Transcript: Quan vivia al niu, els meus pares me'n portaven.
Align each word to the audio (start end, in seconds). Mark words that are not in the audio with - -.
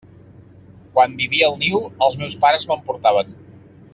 Quan 0.95 1.13
vivia 1.19 1.49
al 1.51 1.59
niu, 1.65 1.83
els 2.07 2.17
meus 2.23 2.35
pares 2.47 2.67
me'n 2.71 2.83
portaven. 2.91 3.39